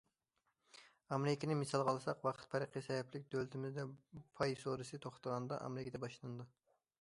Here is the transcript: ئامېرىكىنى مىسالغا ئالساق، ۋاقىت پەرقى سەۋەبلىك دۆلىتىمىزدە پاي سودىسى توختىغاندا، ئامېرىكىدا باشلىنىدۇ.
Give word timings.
ئامېرىكىنى 1.17 1.57
مىسالغا 1.59 1.93
ئالساق، 1.93 2.23
ۋاقىت 2.27 2.49
پەرقى 2.53 2.83
سەۋەبلىك 2.87 3.29
دۆلىتىمىزدە 3.35 3.85
پاي 4.41 4.57
سودىسى 4.63 5.01
توختىغاندا، 5.05 5.61
ئامېرىكىدا 5.69 6.03
باشلىنىدۇ. 6.09 6.49